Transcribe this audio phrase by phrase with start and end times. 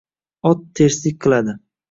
[0.51, 1.57] Ot terslik qiladi